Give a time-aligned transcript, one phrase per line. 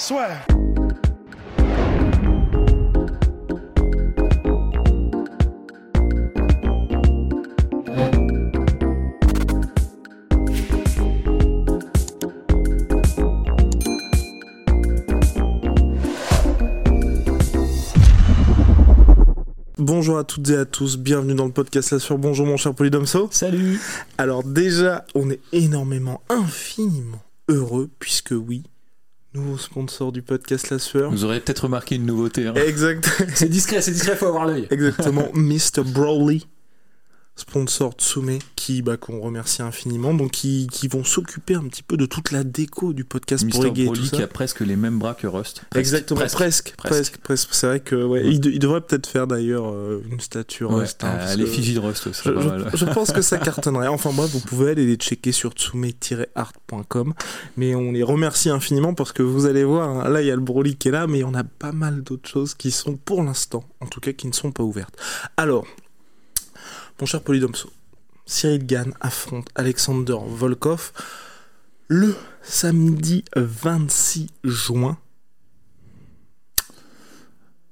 [0.00, 0.28] Soit.
[19.76, 22.16] Bonjour à toutes et à tous, bienvenue dans le podcast La Sur.
[22.16, 23.28] Bonjour mon cher Polydomso.
[23.30, 23.78] Salut
[24.16, 28.62] Alors déjà, on est énormément, infiniment heureux, puisque oui,
[29.34, 31.10] nouveau sponsor du podcast La Sueur.
[31.10, 32.46] Vous aurez peut-être remarqué une nouveauté.
[32.46, 32.54] hein.
[32.54, 34.66] Exact, C'est discret, c'est discret, faut avoir l'œil.
[34.70, 35.82] exactement, Mr.
[35.84, 36.46] Broly,
[37.40, 41.96] sponsor Tsume, qui bah, qu'on remercie infiniment, donc qui, qui vont s'occuper un petit peu
[41.96, 44.16] de toute la déco du podcast pour et tout Broly ça.
[44.16, 45.62] qui a presque les mêmes bras que Rust.
[45.70, 47.48] Presque, Exactement, presque, presque, presque.
[47.52, 50.80] C'est vrai que ouais, il, de- il devrait peut-être faire d'ailleurs euh, une statue Ouais,
[50.82, 52.70] Rust, hein, euh, Fiji de Rust, ça Je, pas je- mal.
[52.74, 53.88] je pense que ça cartonnerait.
[53.88, 57.14] Enfin bref, vous pouvez aller les checker sur tsume-art.com.
[57.56, 60.36] Mais on les remercie infiniment parce que vous allez voir, hein, là il y a
[60.36, 63.22] le Broly qui est là, mais on a pas mal d'autres choses qui sont pour
[63.22, 64.94] l'instant, en tout cas qui ne sont pas ouvertes.
[65.36, 65.66] Alors,
[67.00, 67.70] mon cher Polydomso,
[68.26, 70.92] Cyril Gann affronte Alexander Volkov
[71.88, 74.98] le samedi 26 juin.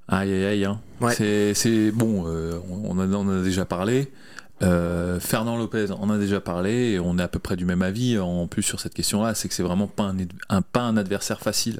[0.07, 0.65] Aïe aïe aïe.
[0.65, 0.81] Hein.
[1.01, 1.13] Ouais.
[1.53, 4.11] C'est, bon, euh, on, en a, on a déjà parlé.
[4.61, 7.81] Euh, Fernand Lopez en a déjà parlé et on est à peu près du même
[7.81, 10.17] avis en plus sur cette question-là, c'est que c'est vraiment pas un,
[10.49, 11.79] un- pas un adversaire facile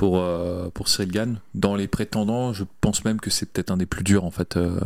[0.00, 1.40] pour euh, pour Cyril Gann.
[1.54, 4.56] Dans les prétendants, je pense même que c'est peut-être un des plus durs en fait
[4.56, 4.80] euh,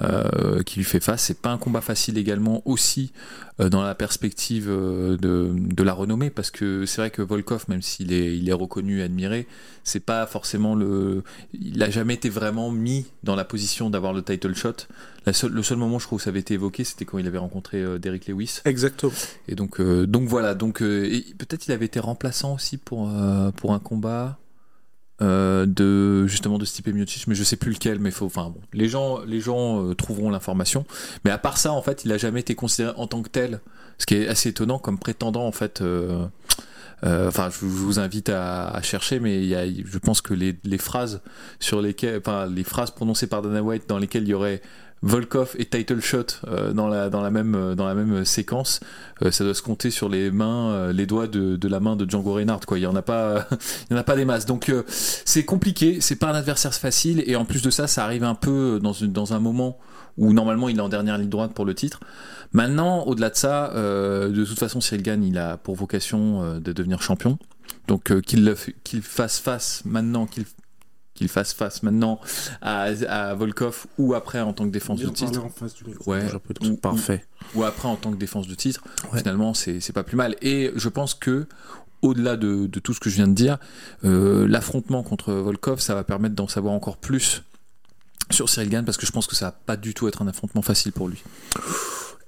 [0.00, 1.22] euh, qui lui fait face.
[1.24, 3.12] C'est pas un combat facile également aussi
[3.60, 7.82] euh, dans la perspective de, de la renommée parce que c'est vrai que Volkov, même
[7.82, 9.46] s'il est il est reconnu et admiré,
[9.84, 14.22] c'est pas forcément le il a jamais été vraiment mis dans la position d'avoir le
[14.22, 14.86] title shot.
[15.26, 17.26] La seule- le seul moment, je crois, où ça avait été évoqué, c'était quand il
[17.26, 18.60] avait rencontré Derrick Lewis.
[18.64, 19.12] Exactement.
[19.46, 20.54] Et donc, donc voilà.
[20.54, 23.10] Donc, peut-être il avait été remplaçant aussi pour
[23.56, 24.37] pour un combat
[25.20, 27.98] euh, de justement de Stipe mais je sais plus lequel.
[27.98, 30.84] Mais faut, enfin bon, les gens les gens euh, trouveront l'information.
[31.24, 33.60] Mais à part ça, en fait, il a jamais été considéré en tant que tel,
[33.98, 35.80] ce qui est assez étonnant comme prétendant en fait.
[35.80, 36.26] euh,
[37.04, 40.20] euh, Enfin, je, je vous invite à, à chercher, mais il y a, je pense
[40.20, 41.20] que les, les phrases
[41.60, 44.60] sur lesquelles, enfin, les phrases prononcées par Dana White dans lesquelles il y aurait
[45.02, 48.80] Volkov et title shot euh, dans la dans la même euh, dans la même séquence,
[49.22, 51.96] euh, ça doit se compter sur les mains, euh, les doigts de, de la main
[51.96, 52.66] de Django Reinhardt.
[52.66, 53.46] Quoi, il y en a pas,
[53.90, 54.46] en a pas des masses.
[54.46, 58.04] Donc euh, c'est compliqué, c'est pas un adversaire facile, et en plus de ça, ça
[58.04, 59.78] arrive un peu dans une dans un moment
[60.16, 62.00] où normalement il est en dernière ligne droite pour le titre.
[62.52, 66.60] Maintenant, au-delà de ça, euh, de toute façon, Cyril Gann, il a pour vocation euh,
[66.60, 67.38] de devenir champion.
[67.86, 70.44] Donc euh, qu'il fasse face maintenant, qu'il
[71.18, 72.20] qu'il fasse face maintenant
[72.62, 76.10] à, à Volkov ou après en tant que défense de titre en face du micro.
[76.10, 76.22] Ouais.
[76.32, 77.24] J'ai pas de- Ou- Parfait.
[77.54, 79.18] ou après en tant que défense de titre, Ouais.
[79.18, 80.36] finalement c'est c'est pas plus mal.
[80.42, 81.46] Et je pense que
[82.00, 83.58] au-delà de, de tout ce que je viens de dire,
[84.04, 87.42] euh, l'affrontement contre Volkov, ça va permettre d'en savoir encore plus
[88.30, 90.28] sur Cyril Gann parce que je pense que ça va pas du tout être un
[90.28, 91.22] affrontement facile pour lui.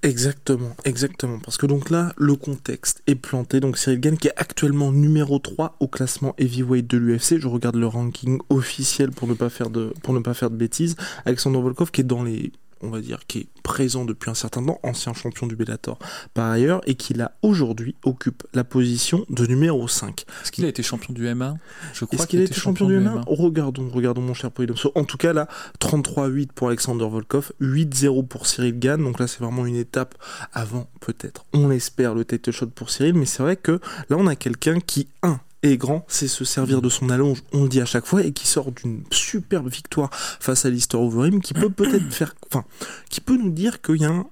[0.03, 1.39] Exactement, exactement.
[1.41, 3.61] Parce que donc là, le contexte est planté.
[3.61, 7.39] Donc Cyril Gann qui est actuellement numéro 3 au classement heavyweight de l'UFC.
[7.39, 10.57] Je regarde le ranking officiel pour ne pas faire de, pour ne pas faire de
[10.57, 10.97] bêtises.
[11.27, 12.51] Alexander Volkov qui est dans les
[12.83, 15.99] on va dire, qui est présent depuis un certain temps, ancien champion du Bellator
[16.35, 20.25] par ailleurs, et qui là aujourd'hui occupe la position de numéro 5.
[20.43, 21.57] Est-ce qu'il a été champion du MMA
[21.93, 24.93] Je crois Est-ce qu'il a été champion du MMA Regardons, regardons mon cher Polydomso.
[24.95, 25.49] En tout cas là,
[25.81, 29.03] 33-8 pour Alexander Volkov, 8-0 pour Cyril Gann.
[29.03, 30.15] Donc là c'est vraiment une étape
[30.53, 33.15] avant peut-être, on l'espère, le title shot pour Cyril.
[33.15, 36.81] Mais c'est vrai que là on a quelqu'un qui, un, est grand, c'est se servir
[36.83, 40.09] de son allonge, on le dit à chaque fois, et qui sort d'une superbe victoire
[40.13, 42.65] face à Lister Overeem, qui peut peut-être faire, enfin,
[43.11, 44.27] qui peut nous dire qu'il y a un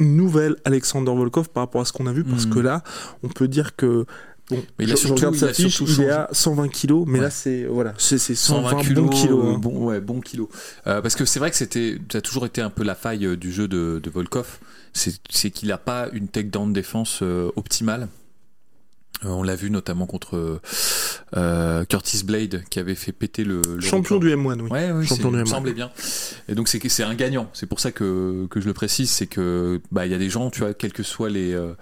[0.00, 2.54] une nouvelle Alexander Volkov par rapport à ce qu'on a vu, parce Mhm.
[2.54, 2.84] que là,
[3.24, 4.06] on peut dire que
[4.50, 6.10] Bon, Mais il a surtout- regarde il sa a fiche, surtout il est changé.
[6.10, 7.24] à 120 kilos, mais Ouais.
[7.26, 9.44] là c'est voilà, c'est c'est 120 120 kilos, bons kilos.
[9.44, 9.58] euh, hein.
[9.58, 10.48] bon, ouais, bon kilos.
[10.86, 13.26] Euh, parce que c'est vrai que c'était, ça a toujours été un peu la faille
[13.26, 14.58] euh, du jeu de, de Volkov,
[14.94, 18.08] c'est qu'il n'a pas une takedown défense euh, optimale.
[19.24, 20.60] Euh, on l'a vu notamment contre
[21.36, 24.20] euh, Curtis Blade qui avait fait péter le, le Champion record.
[24.30, 24.70] du M1, oui.
[24.70, 25.48] Ouais, ouais, Champion du il me M1.
[25.48, 25.90] semblait bien.
[26.48, 27.48] Et donc c'est c'est un gagnant.
[27.52, 30.30] C'est pour ça que, que je le précise, c'est que bah il y a des
[30.30, 31.74] gens, tu vois, quelles que soient les euh,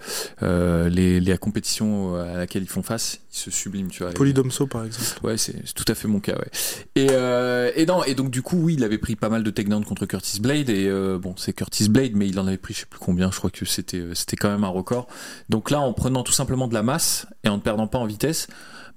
[0.43, 4.13] euh, les, les compétitions à laquelle ils font face, ils se subliment, tu vois.
[4.13, 5.07] Polydomso, par exemple.
[5.25, 6.51] Ouais, c'est tout à fait mon cas, ouais.
[6.97, 9.51] Et, euh, et non, et donc du coup, oui, il avait pris pas mal de
[9.51, 12.75] takedowns contre Curtis Blade, et euh, bon, c'est Curtis Blade, mais il en avait pris
[12.75, 15.07] je sais plus combien, je crois que c'était euh, c'était quand même un record.
[15.49, 18.07] Donc là, en prenant tout simplement de la masse et en ne perdant pas en
[18.07, 18.49] vitesse,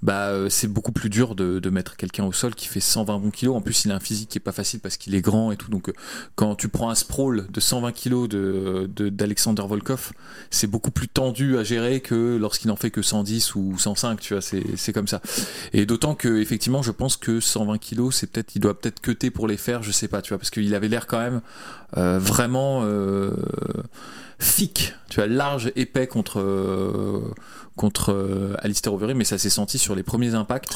[0.01, 3.19] bah euh, c'est beaucoup plus dur de, de mettre quelqu'un au sol qui fait 120
[3.19, 3.55] bons kilos.
[3.55, 5.57] En plus, il a un physique qui est pas facile parce qu'il est grand et
[5.57, 5.69] tout.
[5.69, 5.93] Donc euh,
[6.35, 10.11] quand tu prends un sprawl de 120 kilos de de- d'Alexander Volkov,
[10.51, 14.19] c'est beaucoup plus tendu à gérer que lorsqu'il en fait que 110 ou 105.
[14.21, 15.21] Tu vois, c'est comme ça.
[15.73, 19.31] Et d'autant que effectivement, je pense que 120 kilos, c'est peut-être, il doit peut-être cuter
[19.31, 21.41] pour les faire, je sais pas, tu vois, parce qu'il avait l'air quand même
[21.97, 23.31] euh, vraiment euh,
[24.39, 27.21] thick, tu vois, large, épais contre euh,
[27.79, 30.75] contre euh, Alistair Overeem, mais ça s'est senti sur les premiers impacts.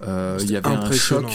[0.00, 1.26] Euh, il y avait un choc.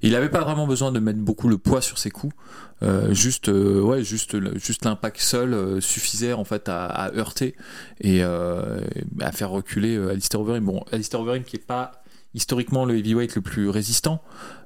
[0.00, 2.34] Il avait pas vraiment besoin de mettre beaucoup le poids sur ses coups.
[2.82, 7.54] Euh, juste, euh, ouais, juste, juste l'impact seul euh, suffisait en fait à, à heurter
[8.00, 8.80] et euh,
[9.20, 10.64] à faire reculer Alistair Overeem.
[10.64, 12.02] Bon, Alistair Overeem qui est pas
[12.34, 14.22] historiquement le heavyweight le plus résistant,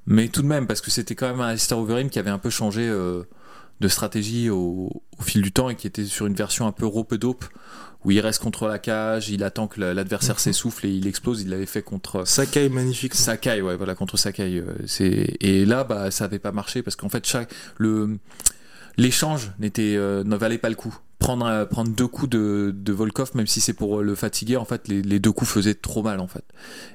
[0.07, 2.39] mais tout de même parce que c'était quand même un Alistair Overeem qui avait un
[2.39, 3.25] peu changé euh,
[3.81, 6.87] de stratégie au, au fil du temps et qui était sur une version un peu
[6.87, 7.45] rope dope
[8.05, 10.41] où il reste contre la cage, il attend que la- l'adversaire Mhm.
[10.41, 11.43] s'essouffle et il explose.
[11.43, 13.15] Il l'avait fait contre Sakai, magnifique.
[13.15, 14.59] Sakai, ouais, voilà, contre Sakai.
[14.61, 18.19] euh, c'est et là, bah, ça avait pas marché parce qu'en fait, chaque le
[18.97, 20.97] l'échange n'était euh, ne valait pas le coup.
[21.19, 24.57] Prendre euh, prendre deux coups de, de Volkov, même si c'est pour euh, le fatiguer,
[24.57, 26.45] en fait, les, les deux coups faisaient trop mal, en fait.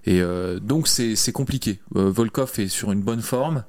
[0.06, 1.81] Et euh, donc c'est compliqué.
[1.92, 3.63] Volkov est sur une bonne forme.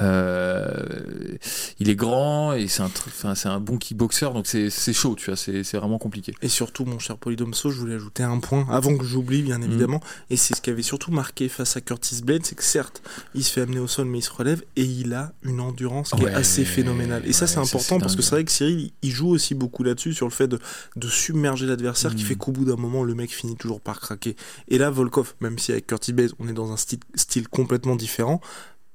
[0.00, 1.36] Euh,
[1.78, 2.90] il est grand et c'est un,
[3.34, 6.34] c'est un bon kickboxer, donc c'est c'est chaud, tu vois, c'est c'est vraiment compliqué.
[6.42, 9.44] Et surtout, mon cher Polydomso, je voulais ajouter un point, avant que j'oublie, Mm.
[9.44, 10.00] bien évidemment.
[10.30, 13.02] Et c'est ce qui avait surtout marqué face à Curtis Blade, c'est que certes,
[13.34, 16.10] il se fait amener au sol, mais il se relève, et il a une endurance
[16.10, 17.22] qui Ouais, est assez phénoménale.
[17.26, 20.14] Et ça, c'est important, parce que c'est vrai que Cyril, il- joue aussi beaucoup là-dessus,
[20.14, 20.58] sur le fait de,
[20.96, 22.26] de submerger l'adversaire, qui Mm.
[22.28, 24.36] fait qu'au bout d'un moment, le mec finit toujours par craquer.
[24.68, 27.96] Et là, Volkov, même si avec Curtis Blade, on est dans un style, style complètement
[27.96, 28.40] différent,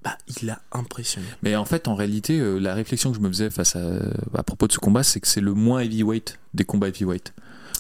[0.06, 1.26] bah, il a impressionné.
[1.42, 3.82] Mais en fait, en réalité, euh, la réflexion que je me faisais face à,
[4.34, 7.34] à propos de ce combat, c'est que c'est le moins heavyweight des combats heavyweight.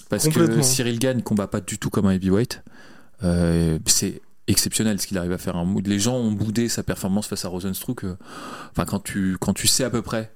[0.09, 0.61] Parce que.
[0.63, 2.63] Cyril Gann combat pas du tout comme un heavyweight.
[3.23, 5.55] Euh, c'est exceptionnel ce qu'il arrive à faire.
[5.55, 5.75] hein.
[5.85, 8.03] Les gens ont boudé sa performance face à Rosenstruck.
[8.03, 8.15] euh,
[8.71, 10.31] Enfin, quand tu, quand tu sais à peu près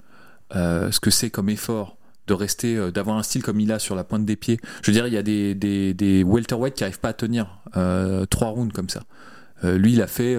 [0.56, 1.98] euh, ce que c'est comme effort
[2.28, 4.60] de rester, euh, d'avoir un style comme il a sur la pointe des pieds.
[4.84, 7.60] Je veux dire, il y a des, des, des welterweight qui arrivent pas à tenir
[7.78, 9.02] euh, trois rounds comme ça.
[9.64, 10.38] Euh, lui, il a fait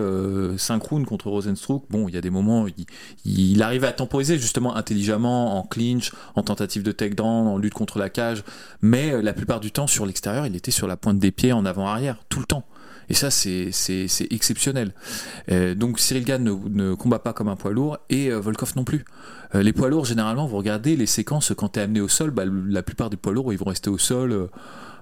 [0.56, 1.84] 5 rounds contre Rosenstruck.
[1.90, 2.86] Bon, il y a des moments, il,
[3.24, 7.98] il arrive à temporiser justement intelligemment, en clinch, en tentative de takedown, en lutte contre
[7.98, 8.44] la cage.
[8.82, 11.52] Mais euh, la plupart du temps, sur l'extérieur, il était sur la pointe des pieds,
[11.52, 12.64] en avant-arrière, tout le temps.
[13.10, 13.72] Et ça, c'est
[14.30, 14.92] exceptionnel.
[15.50, 18.84] Euh, donc Cyril Gann ne, combat pas comme un poids lourd et euh, Volkov non
[18.84, 19.04] plus.
[19.56, 22.44] Euh, les poids lourds, généralement, vous regardez les séquences quand t'es amené au sol, bah,
[22.46, 24.46] la plupart des poids lourds, ils vont rester au sol, euh,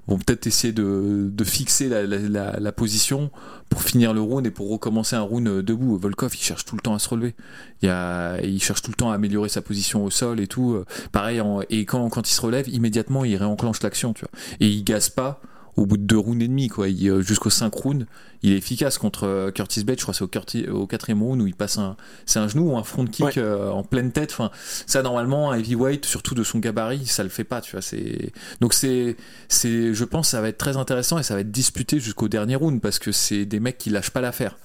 [0.09, 3.31] vont peut-être essayer de, de fixer la, la, position
[3.69, 5.99] pour finir le round et pour recommencer un round euh, debout.
[5.99, 7.35] Volkov, il cherche tout le temps à se relever.
[7.83, 10.73] Il, a, il cherche tout le temps à améliorer sa position au sol et tout.
[10.73, 14.15] Euh, Pareil, et quand, quand il se relève, immédiatement, il réenclenche l'action.
[14.61, 15.41] Et il gaze pas
[15.79, 16.89] au bout de deux rounds et demi, quoi.
[16.89, 18.07] Il, euh, Jusqu'aux cinq rounds,
[18.43, 19.99] il est efficace contre euh, Curtis Blade.
[19.99, 21.97] Je crois que c'est au, Curti- au quatrième round où il passe un,
[22.27, 23.33] c'est un genou ou un front kick Ouais.
[23.39, 24.31] euh, en pleine tête.
[24.33, 24.51] Enfin,
[24.87, 27.83] ça normalement, un heavyweight, surtout de son gabarit, ça le fait pas, tu vois.
[27.83, 29.17] C'est donc c'est,
[29.49, 32.57] c'est, je pense, ça va être très intéressant et ça va être disputé jusqu'au dernier
[32.57, 34.57] round parce que c'est des mecs qui lâchent pas l'affaire.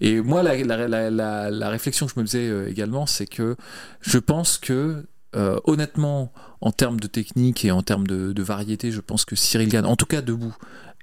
[0.00, 3.56] Et moi, la, la, la, la, réflexion que je me faisais également, c'est que
[4.00, 9.00] je pense que euh, honnêtement, en termes de technique et en termes de, variété, je
[9.00, 10.54] pense que Cyril Gann, en tout cas debout,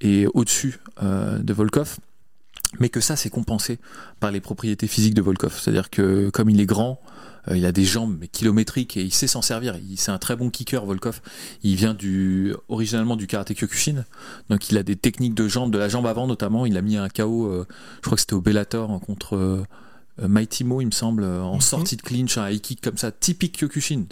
[0.01, 1.98] est au-dessus euh, de Volkov.
[2.79, 3.79] Mais que ça, c'est compensé
[4.19, 5.59] par les propriétés physiques de Volkov.
[5.59, 7.01] C'est-à-dire que comme il est grand,
[7.48, 9.75] euh, il a des jambes kilométriques et il sait s'en servir.
[9.95, 11.21] C'est un très bon kicker, Volkov.
[11.63, 14.05] Il vient du, originalement du karaté Kyokushin.
[14.50, 16.67] Donc il a des techniques de jambes, de la jambe avant notamment.
[16.67, 19.65] Il a mis un KO, je crois que c'était au Bellator hein, contre
[20.27, 21.61] Mighty Mo, il me semble, euh, en Mhm.
[21.61, 24.03] sortie de clinch, un high kick comme ça, typique Kyokushin.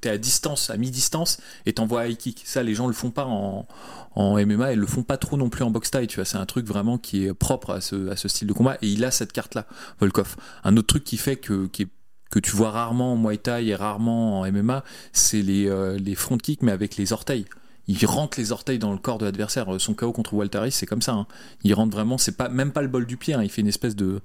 [0.00, 2.42] T'es à distance, à mi-distance, et t'envoies high kick.
[2.44, 3.66] Ça, les gens le font pas en,
[4.14, 6.24] en MMA, et le font pas trop non plus en boxe taille, tu vois.
[6.24, 8.88] C'est un truc vraiment qui est propre à ce, à ce style de combat, et
[8.88, 9.66] il a cette carte-là,
[10.00, 10.36] Volkov.
[10.64, 11.88] Un autre truc qui fait que, qui est-
[12.30, 16.14] que tu vois rarement en Muay Thai et rarement en MMA, c'est les, euh, les
[16.14, 17.46] front kicks, mais avec les orteils.
[17.88, 19.66] Il rentre les orteils dans le corps de l'adversaire.
[19.78, 21.12] Son KO contre Walteris, c'est comme ça.
[21.14, 21.26] hein.
[21.64, 23.32] Il rentre vraiment, c'est pas même pas le bol du pied.
[23.34, 23.42] hein.
[23.42, 24.20] Il fait une espèce de,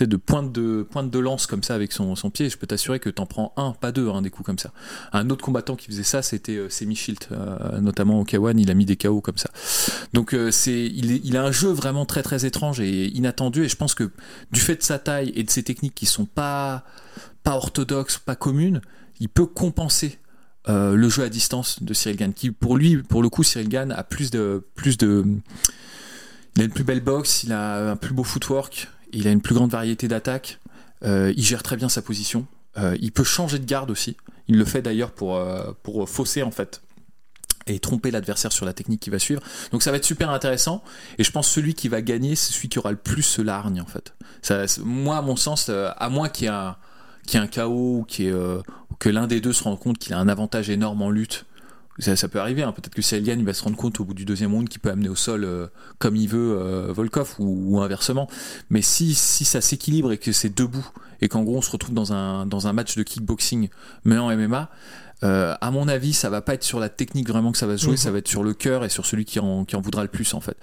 [0.00, 2.50] de pointe de pointe de lance comme ça avec son, son pied.
[2.50, 4.72] Je peux t'assurer que t'en prends un, pas deux, hein, des coups comme ça.
[5.12, 8.58] Un autre combattant qui faisait ça, c'était euh, Semi Shield, euh, notamment au K1.
[8.58, 9.50] Il a mis des KO comme ça.
[10.12, 13.64] Donc euh, c'est, il, il a un jeu vraiment très très étrange et inattendu.
[13.64, 14.10] Et je pense que
[14.50, 16.84] du fait de sa taille et de ses techniques qui sont pas
[17.44, 18.80] pas orthodoxes, pas communes,
[19.20, 20.18] il peut compenser
[20.68, 22.32] euh, le jeu à distance de Cyril Gann.
[22.32, 25.24] Qui pour lui, pour le coup, Cyril Gann a plus de plus de,
[26.56, 29.40] il a une plus belle boxe, il a un plus beau footwork, il a une
[29.40, 30.58] plus grande variété d'attaques.
[31.04, 32.46] euh, il gère très bien sa position.
[32.78, 34.16] euh, il peut changer de garde aussi.
[34.48, 35.40] Il le fait d'ailleurs pour
[35.82, 36.82] pour fausser en fait
[37.66, 39.42] et tromper l'adversaire sur la technique qui va suivre.
[39.72, 40.84] Donc ça va être super intéressant.
[41.18, 43.56] Et je pense que celui qui va gagner, c'est celui qui aura le plus la
[43.56, 44.12] hargne en fait.
[44.42, 46.76] Ça, moi, à mon sens, à moins qu'il y un,
[47.26, 48.58] qu'il y ait un ou ait, euh,
[48.90, 51.46] ou que l'un des deux se rende compte qu'il a un avantage énorme en lutte.
[52.00, 52.72] Ça, ça peut arriver, hein.
[52.72, 54.80] peut-être que Cyril Gann il va se rendre compte au bout du deuxième round qu'il
[54.80, 55.68] peut amener au sol euh,
[56.00, 58.28] comme il veut euh, Volkov ou, ou inversement.
[58.68, 60.84] Mais si, si ça s'équilibre et que c'est debout
[61.20, 63.68] et qu'en gros on se retrouve dans un, dans un match de kickboxing
[64.04, 64.70] mais en MMA,
[65.22, 67.76] euh, à mon avis, ça va pas être sur la technique vraiment que ça va
[67.78, 67.96] se jouer, Mhm.
[67.98, 70.08] ça va être sur le cœur et sur celui qui en, qui en voudra le
[70.08, 70.56] plus en fait.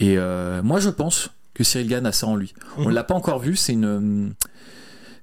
[0.00, 2.52] Et euh, moi, je pense que Cyril Gann a ça en lui.
[2.76, 2.90] On Mhm.
[2.90, 4.34] l'a pas encore vu, c'est une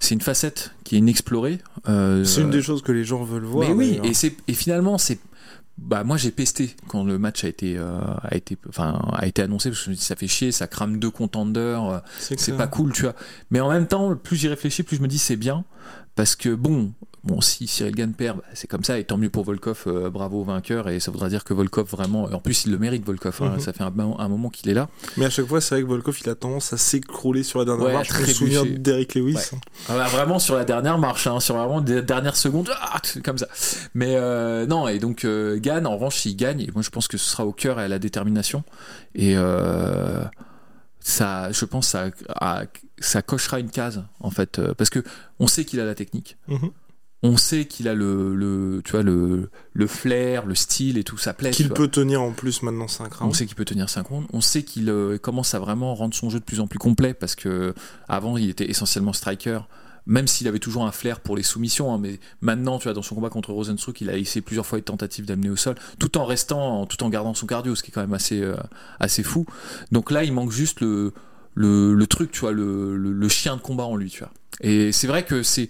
[0.01, 1.60] c'est une facette qui est inexplorée.
[1.88, 3.70] Euh, C'est une des choses que les gens veulent voir.
[3.70, 5.20] mais oui, et c'est et finalement c'est
[5.77, 9.41] bah moi j'ai pesté quand le match a été euh, a été enfin a été
[9.41, 12.36] annoncé parce que je me dis ça fait chier, ça crame deux contenders, euh, c'est
[12.36, 12.58] clair.
[12.58, 13.15] pas cool, tu vois.
[13.51, 15.63] Mais en même temps, plus j'y réfléchis, plus je me dis c'est bien
[16.15, 16.91] parce que bon,
[17.24, 20.10] bon si Cyril Gann perd, bah, c'est comme ça et tant mieux pour Volkov, euh,
[20.10, 23.38] bravo vainqueur et ça voudra dire que Volkov vraiment en plus il le mérite Volkov,
[23.42, 23.60] hein, Mhm.
[23.60, 24.90] ça fait un, un moment qu'il est là.
[25.18, 27.66] Mais à chaque fois, c'est vrai que Volkov, il a tendance à s'écrouler sur la
[27.66, 28.10] dernière Ouais, marche.
[28.13, 29.36] Je me souviens d'Eric Lewis.
[29.36, 29.42] Ouais.
[29.90, 33.38] Ah bah, vraiment sur la dernière marche, hein, sur vraiment des dernières secondes, ah, comme
[33.38, 33.48] ça.
[33.94, 37.08] Mais euh, non, et donc euh, Gann, en revanche, s'il gagne, et moi je pense
[37.08, 38.63] que ce sera au cœur et à la détermination.
[39.13, 40.24] Et euh,
[41.00, 42.06] ça, je pense, ça,
[43.00, 45.04] ça cochera une case en fait, euh, parce que
[45.40, 46.38] on sait qu'il a la technique.
[46.48, 46.72] Mhm.
[47.24, 51.18] On sait qu'il a le, le, tu vois, le, le flair, le style et tout,
[51.18, 51.51] ça plaît.
[51.51, 53.38] Qu'il peut tenir en plus maintenant 5 On rounds.
[53.38, 54.28] sait qu'il peut tenir 5 rounds.
[54.34, 57.13] On sait qu'il euh, commence à vraiment rendre son jeu de plus en plus complet
[57.13, 57.75] parce que
[58.10, 59.60] avant il était essentiellement striker.
[60.08, 63.04] Même s'il avait toujours un flair pour les soumissions, hein, mais maintenant, tu vois, dans
[63.04, 66.18] son combat contre Rosenstruck, il a essayé plusieurs fois une tentative d'amener au sol, tout
[66.18, 68.56] en restant, tout en gardant son cardio, ce qui est quand même assez, euh,
[69.00, 69.46] assez fou.
[69.92, 71.13] Donc là, il manque juste le,
[71.54, 74.32] le, le truc, tu vois, le, le, le chien de combat en lui, tu vois.
[74.62, 75.70] Et c'est vrai que c'est,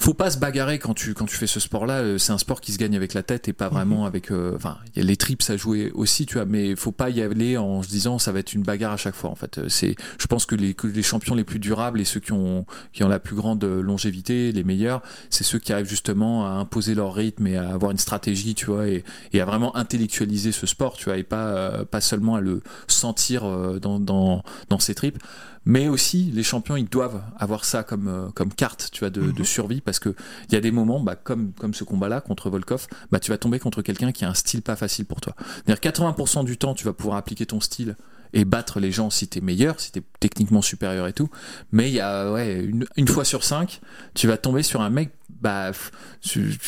[0.00, 2.60] Faut pas se bagarrer quand tu quand tu fais ce sport là c'est un sport
[2.60, 5.06] qui se gagne avec la tête et pas vraiment avec euh, enfin il y a
[5.06, 8.18] les trips à jouer aussi tu vois mais faut pas y aller en se disant
[8.18, 9.58] ça va être une bagarre à chaque fois en fait.
[9.58, 12.32] Euh, c'est je pense que les que les champions les plus durables et ceux qui
[12.32, 16.50] ont qui ont la plus grande longévité les meilleurs c'est ceux qui arrivent justement à
[16.50, 20.52] imposer leur rythme et à avoir une stratégie tu vois et, et à vraiment intellectualiser
[20.52, 24.42] ce sport tu vois et pas euh, pas seulement à le sentir euh, dans dans
[24.68, 25.18] dans ses tripes.
[25.66, 29.30] Mais aussi les champions ils doivent avoir ça comme euh, comme carte tu vois de,
[29.30, 30.14] de survie parce que
[30.48, 33.30] il y a des moments bah, comme comme ce combat là contre Volkov bah tu
[33.30, 35.34] vas tomber contre quelqu'un qui a un style pas facile pour toi.
[35.66, 37.96] C'est-à-dire 80% du temps tu vas pouvoir appliquer ton style
[38.32, 41.28] et battre les gens si t'es meilleur si t'es techniquement supérieur et tout.
[41.72, 43.80] Mais il y a ouais une fois sur cinq
[44.14, 45.72] tu vas tomber sur un mec bah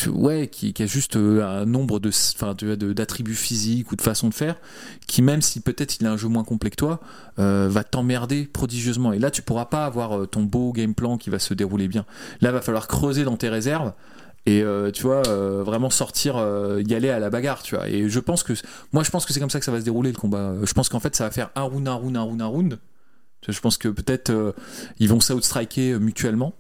[0.08, 4.34] ouais qui, a juste euh, un nombre de enfin d'attributs physiques ou de façon de
[4.34, 4.56] faire
[5.06, 7.00] qui même si peut-être il a un jeu moins complet que toi
[7.38, 9.12] euh, va t'emmerder prodigieusement.
[9.12, 11.86] Et là tu pourras pas avoir euh, ton beau game plan qui va se dérouler
[11.88, 12.06] bien.
[12.40, 13.92] Là va falloir creuser dans tes réserves
[14.44, 16.34] et tu vois vraiment sortir
[16.84, 17.88] y aller à la bagarre tu vois.
[17.88, 18.54] Et je pense que
[18.92, 20.54] moi je pense que c'est comme ça que ça va se dérouler le combat.
[20.64, 22.78] Je pense qu'en fait ça va faire un round un round un round un round.
[23.48, 24.54] Je pense que peut-être
[24.98, 26.54] ils vont s'outstriker mutuellement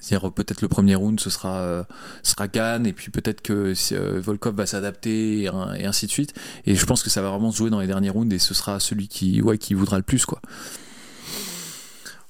[0.00, 1.82] c'est-à-dire peut-être le premier round ce sera euh,
[2.22, 6.34] sera et puis peut-être que euh, Volkov va s'adapter et, ainsi de suite
[6.66, 8.54] et je pense que ça va vraiment se jouer dans les derniers rounds et ce
[8.54, 10.40] sera celui qui ouais qui voudra le plus quoi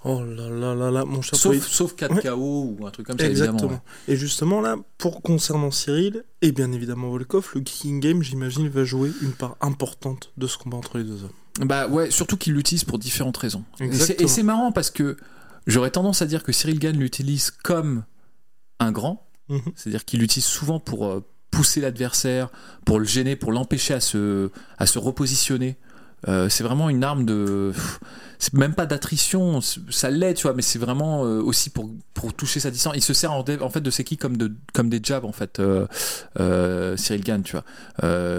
[0.05, 1.63] Oh là là là là, mon cher sauf Poïd.
[1.63, 2.23] sauf 4 Ouais.
[2.23, 3.59] KO ou un truc comme ça Exactement.
[3.59, 4.15] évidemment ouais.
[4.15, 8.85] Et justement là, pour concernant Cyril et bien évidemment Volkov, le kicking game, j'imagine, va
[8.85, 11.67] jouer une part importante de ce combat entre les deux hommes.
[11.67, 13.65] Bah ouais, surtout qu'il l'utilise pour différentes raisons.
[13.81, 14.25] Exactement.
[14.25, 15.17] Et c'est marrant parce que
[15.69, 18.05] j'aurais tendance à dire que Cyril Gann l'utilise comme
[18.81, 19.63] un grand, Mhm.
[19.77, 22.51] c'est-à-dire qu'il l'utilise souvent pour euh, pousser l'adversaire,
[22.85, 25.77] pour le gêner, pour l'empêcher à se, à se repositionner.
[26.27, 27.73] Euh, c'est vraiment une arme de.
[28.41, 32.33] C'est même pas d'attrition, ça l'est, tu vois, mais c'est vraiment euh, aussi pour, pour
[32.35, 32.93] toucher sa distance.
[32.97, 35.59] Il se sert en, fait de ses kicks comme, de, comme des jabs, en fait,
[35.59, 35.87] euh,
[36.39, 37.65] euh, Cyril Gann, tu vois.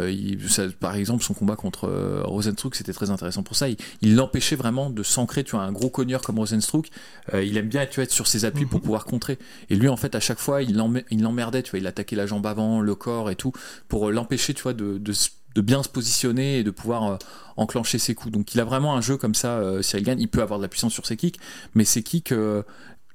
[0.10, 1.89] Il- ça- par exemple, son combat contre
[2.24, 3.68] Rosenstruck, c'était très intéressant pour ça.
[4.01, 6.89] Il l'empêchait vraiment de s'ancrer, tu vois, un gros cogneur comme Rosenstruck.
[7.34, 9.38] il aime bien tu vois, être sur ses appuis pour pouvoir contrer.
[9.70, 12.15] Et lui, en fait, à chaque fois, il l'emme- il l'emmerdait, tu vois, il attaquait
[12.15, 13.51] la jambe avant, le corps et tout,
[13.88, 17.18] pour l'empêcher, tu vois, de, de, se- de bien se positionner et de pouvoir euh,
[17.58, 18.32] enclencher ses coups.
[18.32, 20.20] Donc, il a vraiment un jeu comme ça, euh, Cyril Gann.
[20.20, 21.39] Il peut avoir de la puissance sur ses kicks,
[21.75, 22.63] mais ses kicks, euh,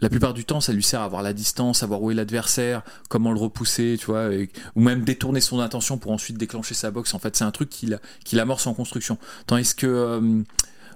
[0.01, 2.83] la plupart du temps, ça lui sert à avoir la distance, savoir où est l'adversaire,
[3.09, 4.29] comment le repousser, tu vois,
[4.75, 7.15] ou même détourner son attention pour ensuite déclencher sa boxe.
[7.15, 9.19] En fait, c'est un truc qu'il amorce en construction.
[9.47, 10.43] Tandis que euh,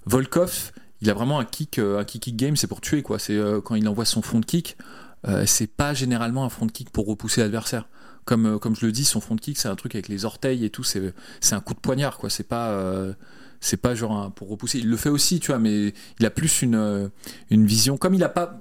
[0.05, 3.21] Volkov, il a vraiment un kick, un kick, game, c'est pour tuer, quoi.
[3.21, 4.77] C'est quand il envoie son front kick,
[5.27, 7.89] euh, c'est pas généralement un front kick pour repousser l'adversaire.
[8.25, 10.65] Comme, euh, comme je le dis, son front kick, c'est un truc avec les orteils
[10.65, 12.29] et tout, c'est c'est un coup de poignard, quoi.
[12.31, 12.69] C'est pas.
[12.69, 13.13] euh,
[13.61, 14.79] c'est pas genre un- pour repousser.
[14.79, 17.09] Il le fait aussi, tu vois, mais il a plus une, euh,
[17.51, 17.97] une vision.
[17.97, 18.61] Comme il a pas.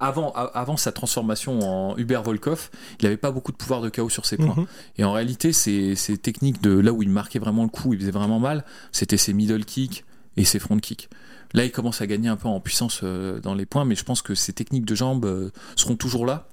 [0.00, 4.08] Avant, avant sa transformation en Hubert Volkov, il avait pas beaucoup de pouvoir de chaos
[4.08, 4.54] sur ses points.
[4.56, 4.66] Mhm.
[4.96, 7.98] Et en réalité, ces, ces techniques de là où il marquait vraiment le coup, il
[7.98, 10.04] faisait vraiment mal, c'était ses middle kicks
[10.36, 11.08] et ses front kicks.
[11.54, 14.04] Là, il commence à gagner un peu en puissance euh, dans les points, mais je
[14.04, 16.48] pense que ces techniques de jambes euh, seront toujours là.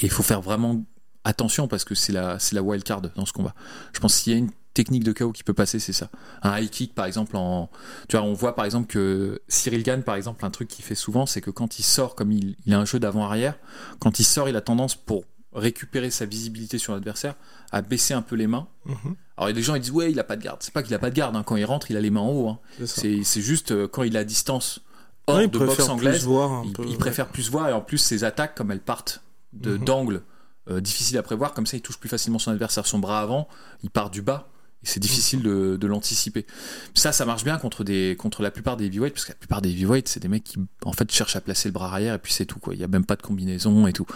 [0.00, 0.82] Et il faut faire vraiment
[1.24, 3.54] attention parce que c'est la, c'est la wild card dans ce combat.
[3.92, 6.10] Je pense qu'il y a une technique de KO qui peut passer, c'est ça.
[6.42, 7.70] Un high kick, par exemple, en,
[8.12, 11.40] on voit par exemple que Cyril Gann, par exemple, un truc qu'il fait souvent, c'est
[11.40, 13.58] que quand il sort, comme il, il a un jeu d'avant-arrière,
[13.98, 15.24] quand il sort, il a tendance pour
[15.56, 17.34] récupérer sa visibilité sur l'adversaire
[17.72, 18.68] à baisser un peu les mains.
[18.84, 19.16] Mhm.
[19.36, 20.58] Alors il y a des gens ils disent ouais il a pas de garde.
[20.62, 21.34] C'est pas qu'il a pas de garde.
[21.36, 21.42] hein.
[21.42, 22.48] Quand il rentre il a les mains en haut.
[22.48, 22.58] hein.
[22.86, 24.80] C'est juste euh, quand il est à distance
[25.26, 26.84] hors Ouais, il de boxe anglaise, plus voir un il, peu.
[26.88, 29.22] il préfère plus voir et en plus ses attaques comme elles partent
[29.52, 29.84] de Mhm.
[29.84, 30.22] d'angle
[30.70, 33.48] euh, difficile à prévoir comme ça il touche plus facilement son adversaire son bras avant
[33.82, 34.48] il part du bas
[34.82, 36.46] c'est difficile de, l'anticiper
[36.94, 39.62] ça ça marche bien contre des contre la plupart des heavyweights parce que la plupart
[39.62, 42.18] des heavyweights c'est des mecs qui en fait cherchent à placer le bras arrière et
[42.18, 44.06] puis c'est tout quoi il y a même pas de combinaison et tout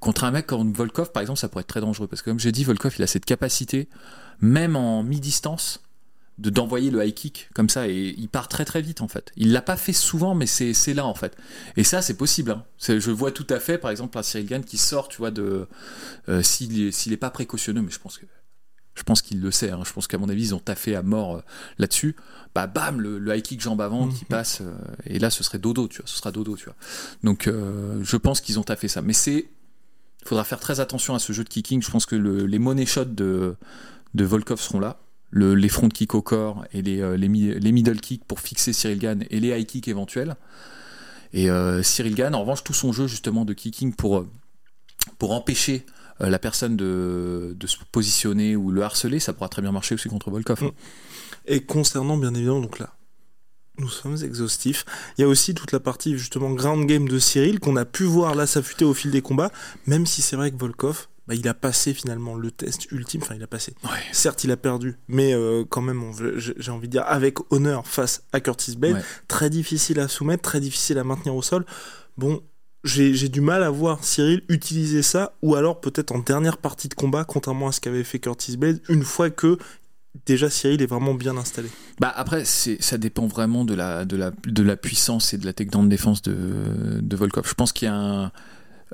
[0.00, 2.40] contre un mec comme Volkov par exemple ça pourrait être très dangereux parce que comme
[2.40, 3.88] j'ai dit Volkov il a cette capacité
[4.40, 5.80] même en mi-distance
[6.38, 9.30] de d'envoyer le high kick comme ça et il part très très vite en fait.
[9.36, 11.36] Il l'a pas fait souvent mais c'est là en fait.
[11.76, 12.52] Et ça c'est possible.
[12.52, 12.64] hein.
[12.78, 15.68] Je vois tout à fait par exemple un Cyril Gann qui sort tu vois de
[16.28, 18.26] euh, s'il est est pas précautionneux mais je pense que
[18.94, 19.70] je pense qu'il le sait.
[19.70, 19.80] hein.
[19.86, 21.40] Je pense qu'à mon avis ils ont taffé à mort euh,
[21.78, 22.14] là-dessus.
[22.54, 24.28] Bah bam le, le high kick jambe avant qui Mhm.
[24.28, 24.72] passe euh,
[25.06, 26.06] et là ce serait dodo tu vois.
[26.06, 26.76] Ce sera dodo tu vois.
[27.24, 29.00] Donc euh, je pense qu'ils ont taffé ça.
[29.02, 29.48] Mais c'est
[30.22, 31.82] il faudra faire très attention à ce jeu de kicking.
[31.82, 33.56] Je pense que le- les money shots de
[34.14, 34.98] de Volkov seront là
[35.30, 38.74] le- les front kicks au corps et les, les, mi- les middle kicks pour fixer
[38.74, 40.36] Cyril Gann et les high kicks éventuels.
[41.32, 41.48] Et
[41.82, 44.26] Cyril Gann, en revanche, tout son jeu justement de kicking pour,
[45.18, 45.86] pour empêcher
[46.20, 50.08] la personne de, de se positionner ou le harceler, ça pourra très bien marcher aussi
[50.08, 50.62] contre Volkov.
[50.62, 50.70] hein.
[51.46, 52.94] Et concernant bien évidemment donc là,
[53.78, 54.84] nous sommes exhaustifs.
[55.16, 58.04] Il y a aussi toute la partie justement ground game de Cyril qu'on a pu
[58.04, 59.50] voir là s'affûter au fil des combats,
[59.86, 63.22] même si c'est vrai que Volkov, bah, il a passé finalement le test ultime.
[63.22, 63.74] Enfin, il a passé.
[63.84, 63.90] Ouais.
[64.12, 67.86] Certes, il a perdu, mais euh, quand même, j'ai j'ai envie de dire avec honneur
[67.86, 68.94] face à Curtis Blade.
[68.96, 69.02] Ouais.
[69.28, 71.64] Très difficile à soumettre, très difficile à maintenir au sol.
[72.18, 72.42] Bon,
[72.84, 76.94] j'ai du mal à voir Cyril utiliser ça, ou alors peut-être en dernière partie de
[76.94, 79.56] combat, contrairement à ce qu'avait fait Curtis Blade, une fois que
[80.26, 81.68] déjà Cyril est vraiment bien installé.
[82.00, 85.52] Bah après, ça dépend vraiment de la, de, la, de la puissance et de la
[85.52, 86.34] takedown de défense de,
[87.00, 87.46] de Volkov.
[87.48, 88.32] Je pense qu'il y a un.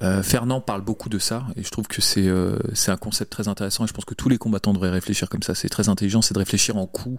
[0.03, 3.33] euh, Fernand parle beaucoup de ça et je trouve que c'est euh, c'est un concept
[3.33, 5.55] très intéressant et je pense que tous les combattants devraient réfléchir comme ça.
[5.57, 7.19] C'est très intelligent, c'est de réfléchir en coût,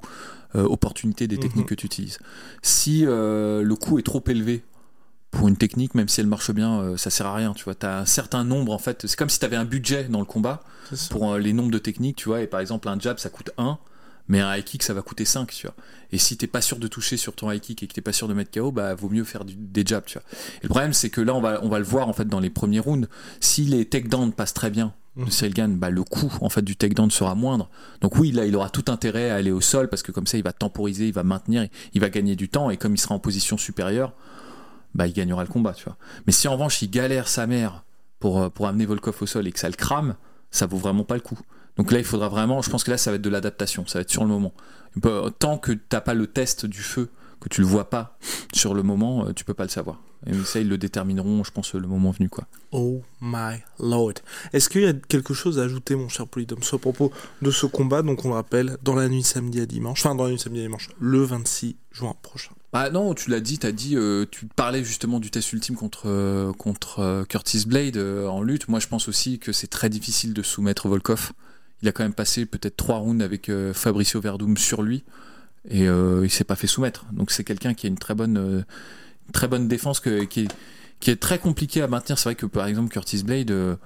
[0.56, 1.70] euh, opportunité des techniques Mhm.
[1.70, 2.20] que tu utilises.
[2.62, 4.64] Si le coût est trop élevé
[5.32, 7.54] pour une technique, même si elle marche bien, euh, ça sert à rien.
[7.54, 9.06] Tu vois, t'as un certain nombre en fait.
[9.08, 10.62] C'est comme si tu avais un budget dans le combat
[11.10, 12.42] pour euh, les nombres de techniques, tu vois.
[12.42, 13.78] Et par exemple, un jab ça coûte 1,
[14.28, 15.76] mais un high kick ça va coûter 5, tu vois.
[16.12, 18.14] Et si t'es pas sûr de toucher sur ton high kick et que t'es pas
[18.14, 20.24] sûr de mettre KO, bah vaut mieux faire du- des jabs, tu vois.
[20.62, 22.40] Et le problème c'est que là on va on va le voir en fait dans
[22.40, 23.08] les premiers rounds.
[23.40, 25.30] Si les takedowns passent très bien de.
[25.30, 27.70] Cyril Gann, bah le coût en fait du takedown sera moindre.
[28.02, 30.38] Donc oui, là il aura tout intérêt à aller au sol parce que comme ça
[30.40, 33.14] il va temporiser, il va maintenir, il va gagner du temps et comme il sera
[33.14, 34.14] en position supérieure,
[34.94, 35.98] bah il gagnera le combat, tu vois.
[36.26, 37.84] Mais si en revanche il galère sa mère
[38.20, 40.16] pour euh, pour amener Volkov au sol et que ça le crame,
[40.52, 41.40] ça vaut vraiment pas le coup.
[41.78, 44.00] Donc là, il faudra vraiment, je pense que là, ça va être de l'adaptation, ça
[44.00, 44.54] va être sur le moment.
[45.40, 48.18] Tant que t'as pas le test du feu que tu le vois pas
[48.54, 50.02] sur le moment, euh, tu peux pas le savoir.
[50.28, 52.46] Et ça, ils le détermineront, je pense, le moment venu, quoi.
[52.72, 54.16] Oh my lord.
[54.52, 57.66] Est-ce qu'il y a quelque chose à ajouter, mon cher Polydome, à propos de ce
[57.66, 60.40] combat Donc, on le rappelle, dans la nuit samedi à dimanche, enfin, dans la nuit
[60.40, 62.52] samedi à dimanche, le 26 juin prochain.
[62.74, 66.04] Ah non, tu l'as dit, t'as dit, euh, tu parlais justement du test ultime contre
[66.06, 68.68] euh, contre euh, Curtis Blade en lutte.
[68.68, 71.32] Moi, je pense aussi que c'est très difficile de soumettre Volkov.
[71.82, 75.06] Il a quand même passé peut-être trois rounds avec Fabricio Verdum sur lui
[75.68, 77.06] et il s'est pas fait soumettre.
[77.12, 78.66] Donc c'est quelqu'un qui a une très bonne
[79.34, 80.48] très bonne défense que, qui, est,
[81.00, 82.18] qui est très compliqué à maintenir.
[82.18, 83.78] C'est vrai que par exemple Curtis Blade,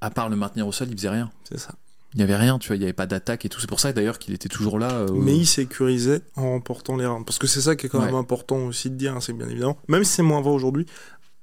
[0.00, 1.30] à part le maintenir au sol, il faisait rien.
[1.48, 1.74] C'est ça.
[2.14, 3.60] Il n'y avait rien, tu vois, il n'y avait pas d'attaque et tout.
[3.60, 4.90] C'est pour ça d'ailleurs qu'il était toujours là.
[4.92, 7.24] Euh, Mais il sécurisait en remportant les rounds.
[7.24, 9.48] Parce que c'est ça qui est quand même important aussi de dire, hein, c'est bien
[9.48, 9.78] évidemment.
[9.86, 10.86] Même si c'est moins vrai aujourd'hui,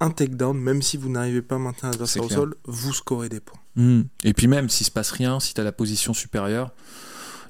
[0.01, 3.39] un takedown, même si vous n'arrivez pas à maintenir l'adversaire au sol, vous scorez des
[3.39, 3.59] points.
[3.75, 4.01] Hmm.
[4.25, 6.71] Et puis même s'il se passe rien, si tu as la position supérieure,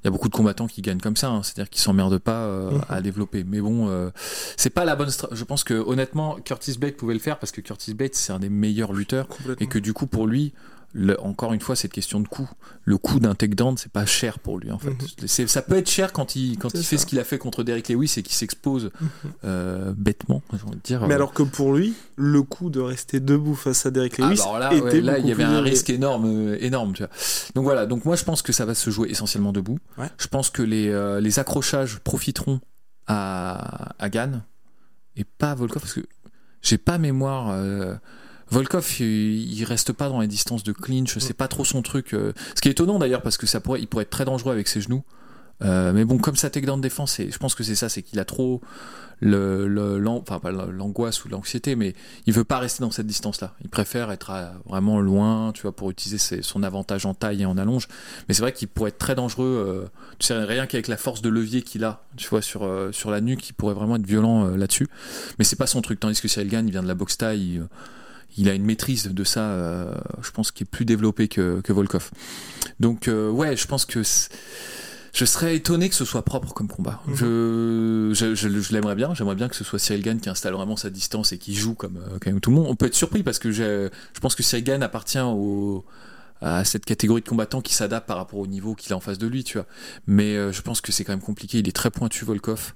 [0.06, 1.44] y a beaucoup de combattants qui gagnent comme ça, hein.
[1.44, 2.82] c'est-à-dire qu'ils s'emmerdent pas euh, mhm.
[2.90, 3.44] à développer.
[3.44, 4.10] Mais bon, euh,
[4.56, 5.10] c'est pas la bonne.
[5.32, 8.40] Je pense que honnêtement, Curtis Blade pouvait le faire parce que Curtis Blade c'est un
[8.40, 9.28] des meilleurs lutteurs
[9.60, 10.54] et que du coup pour lui,
[11.20, 12.50] encore une fois, cette question de coût.
[12.84, 14.96] Le coût d'un takedown, c'est pas cher pour lui en fait.
[15.22, 15.48] Mhm.
[15.48, 17.90] Ça peut être cher quand il, quand il fait ce qu'il a fait contre Derek
[17.90, 19.10] Lewis et qu'il s'expose mhm.
[19.44, 20.42] euh, bêtement,
[20.84, 21.02] dire.
[21.06, 21.16] Mais euh.
[21.16, 24.60] alors que pour lui, le coût de rester debout face à Derek ah, Lewis bah
[24.60, 26.94] là, était là il y avait un risque énorme, euh, énorme.
[26.94, 27.12] Tu vois.
[27.56, 27.86] Donc voilà.
[27.86, 29.80] Donc moi, je pense que ça va se jouer essentiellement debout.
[30.18, 32.60] Je pense que les, les accrochages profiteront
[33.08, 34.44] à, à Gann
[35.16, 36.06] et pas à Volkov parce que
[36.62, 37.54] j'ai pas mémoire.
[38.50, 42.14] Volkov, il, reste pas dans les distances de clinch, c'est pas trop son truc.
[42.14, 42.32] Euh.
[42.56, 44.68] Ce qui est étonnant d'ailleurs parce que ça pourrait, il pourrait être très dangereux avec
[44.68, 45.04] ses genoux.
[45.64, 48.26] Euh, mais bon, comme ça takedown défense, je pense que c'est ça, c'est qu'il a
[48.26, 48.62] trop
[49.20, 49.66] le,
[49.98, 51.96] l'angoisse ou l'anxiété, mais
[52.28, 53.56] il veut pas rester dans cette distance-là.
[53.64, 54.32] Il préfère être
[54.68, 57.88] vraiment loin, tu vois, pour utiliser son avantage en taille et en allonge.
[58.28, 59.66] Mais c'est vrai qu'il pourrait être très dangereux.
[59.68, 62.62] Euh, tu sais, rien qu'avec la force de levier qu'il a, tu vois, sur
[63.10, 64.88] la nuque, il pourrait vraiment être violent là-dessus.
[65.40, 66.00] Mais c'est pas son truc.
[66.00, 67.68] Tandis que Cyril Gann, il vient de la boxe taille il
[68.50, 72.12] a une maîtrise de ça, euh, je pense, qui est plus développée que, Volkov.
[72.80, 74.04] Donc, euh, ouais, je pense que
[75.14, 77.02] je serais étonné que ce soit propre comme combat.
[77.08, 77.16] Mhm.
[77.16, 79.14] Je, je, l'aimerais bien.
[79.16, 81.74] J'aimerais bien que ce soit Cyril Gann qui installe vraiment sa distance et qui joue
[81.74, 82.68] comme, euh, comme tout le monde.
[82.70, 83.90] On peut être surpris parce que je
[84.22, 85.84] pense que Cyril Gann appartient au,
[86.42, 89.18] à cette catégorie de combattants qui s'adapte par rapport au niveau qu'il a en face
[89.18, 89.66] de lui, tu vois.
[90.06, 91.58] Mais je pense que c'est quand même compliqué.
[91.58, 92.76] Il est très pointu, Volkov.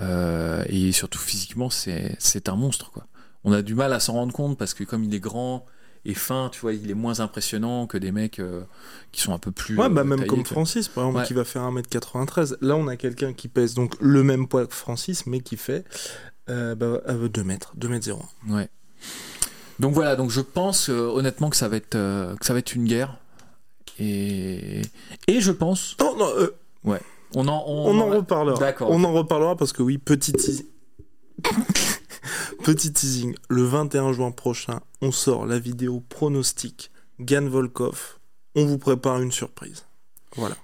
[0.00, 3.06] et surtout physiquement, c'est un monstre, quoi
[3.44, 5.66] on a du mal à s'en rendre compte parce que comme il est grand
[6.04, 8.62] et fin, tu vois, il est moins impressionnant que des mecs euh,
[9.12, 9.78] qui sont un peu plus.
[9.78, 12.56] Ouais, bah euh, même comme Francis, par exemple, qui va faire 1m93.
[12.60, 15.84] Là, on a quelqu'un qui pèse donc le même poids que Francis, mais qui fait
[16.50, 18.20] euh, bah, 2 mètres, 2 mètres 0.
[18.48, 18.68] Ouais.
[19.78, 22.84] Donc voilà, donc je pense honnêtement que ça va être que ça va être une
[22.84, 23.18] guerre
[23.98, 24.82] et
[25.26, 25.96] et je pense.
[26.00, 26.30] Non, non.
[26.84, 27.00] Ouais.
[27.34, 28.58] On en on, en reparlera.
[28.58, 28.90] D'accord.
[28.90, 30.66] On en reparlera parce que oui, petite.
[32.64, 38.18] Petit teasing, le 21 juin prochain, on sort la vidéo pronostic Gan Volkov.
[38.54, 39.84] On vous prépare une surprise.
[40.36, 40.56] Voilà.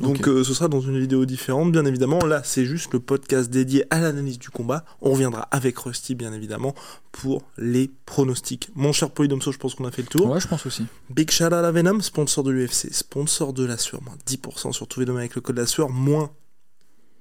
[0.00, 2.18] Donc euh, ce sera dans une vidéo différente, bien évidemment.
[2.18, 4.84] Là, c'est juste le podcast dédié à l'analyse du combat.
[5.00, 6.74] On reviendra avec Rusty, bien évidemment,
[7.12, 8.70] pour les pronostics.
[8.74, 10.28] Mon cher Polydomso, je pense qu'on a fait le tour.
[10.28, 10.84] Ouais, je pense aussi.
[11.10, 15.00] Big shout à Venom, sponsor de l'UFC, sponsor de la sueur, moins 10% sur tous
[15.00, 16.30] les domaines avec le code de la sueur, moins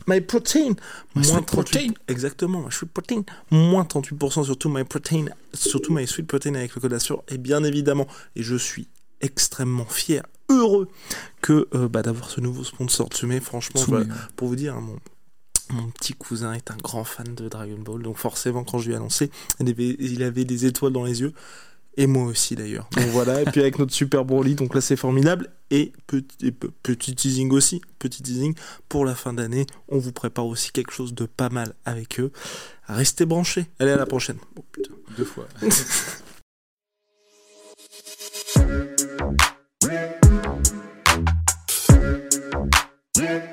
[0.07, 0.73] My Protein.
[1.15, 1.93] Moins Protein.
[2.07, 3.23] Exactement, My Sweet Protein.
[3.51, 7.23] Moins 38% sur tout My Protein, surtout My Sweet Protein avec le code Assure.
[7.29, 8.87] Et bien évidemment, et je suis
[9.21, 10.89] extrêmement fier, heureux
[11.41, 13.39] que euh, bah, d'avoir ce nouveau sponsor de Sumé.
[13.39, 13.81] Franchement,
[14.35, 14.99] pour vous dire, hein, mon,
[15.69, 18.93] mon petit cousin est un grand fan de Dragon Ball, donc forcément, quand je lui
[18.93, 21.33] ai annoncé, il avait des étoiles dans les yeux
[21.97, 22.87] et moi aussi d'ailleurs.
[22.95, 25.49] Donc voilà, et puis avec notre super Broly, donc là c'est formidable.
[25.71, 26.51] Et petit,
[26.83, 28.53] petit teasing aussi, petit teasing
[28.89, 32.31] pour la fin d'année, on vous prépare aussi quelque chose de pas mal avec eux.
[32.87, 33.65] Restez branchés.
[33.79, 34.37] Allez à la prochaine.
[34.57, 34.93] Oh, putain.
[35.17, 35.47] Deux fois.